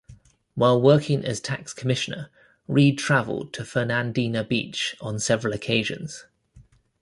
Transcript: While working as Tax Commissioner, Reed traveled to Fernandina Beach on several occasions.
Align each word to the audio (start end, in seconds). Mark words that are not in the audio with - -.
While 0.55 0.81
working 0.81 1.23
as 1.23 1.39
Tax 1.39 1.75
Commissioner, 1.75 2.31
Reed 2.67 2.97
traveled 2.97 3.53
to 3.53 3.63
Fernandina 3.63 4.43
Beach 4.43 4.95
on 4.99 5.19
several 5.19 5.53
occasions. 5.53 6.25